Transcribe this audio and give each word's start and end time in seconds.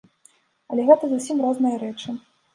Але 0.73 0.85
гэта 0.87 1.03
зусім 1.13 1.45
розныя 1.45 1.77
рэчы. 1.85 2.19